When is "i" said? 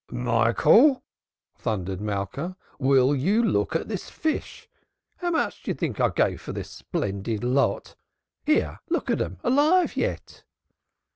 5.99-6.09